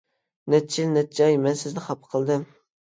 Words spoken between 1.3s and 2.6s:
مە سىزنى خاپا قىلدىم.